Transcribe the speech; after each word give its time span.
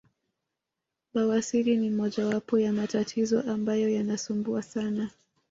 Bawasiri 1.13 1.77
ni 1.77 1.89
mojawapo 1.91 2.59
ya 2.59 2.73
matatizo 2.73 3.41
ambayo 3.41 3.89
yanasumbua 3.89 4.61
sana 4.61 5.09